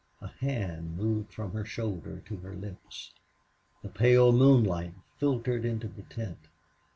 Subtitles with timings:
[0.19, 3.11] A hand moved from her shoulder to her lips.
[3.83, 6.39] The pale moonlight filtered into the tent.